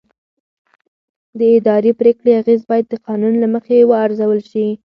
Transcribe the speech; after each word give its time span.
د 1.37 1.41
اداري 1.57 1.91
پرېکړې 1.99 2.31
اغېز 2.41 2.61
باید 2.69 2.85
د 2.89 2.95
قانون 3.07 3.33
له 3.39 3.47
مخې 3.53 3.87
وارزول 3.91 4.39
شي. 4.51 4.67